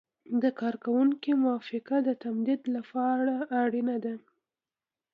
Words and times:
د 0.41 0.43
کارکوونکي 0.61 1.31
موافقه 1.43 1.97
د 2.07 2.09
تمدید 2.23 2.61
لپاره 2.75 3.33
اړینه 3.63 3.97
ده. 4.05 4.15